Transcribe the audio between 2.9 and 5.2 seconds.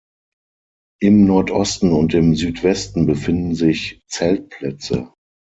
befinden sich Zeltplätze.